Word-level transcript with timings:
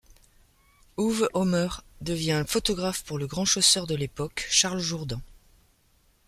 Uwe 0.97 1.27
Ommer 1.35 1.67
devient 2.01 2.43
photographe 2.47 3.03
pour 3.03 3.19
le 3.19 3.27
grand 3.27 3.45
chausseur 3.45 3.85
de 3.85 3.93
l’époque, 3.93 4.47
Charles 4.49 4.79
Jourdan. 4.79 5.21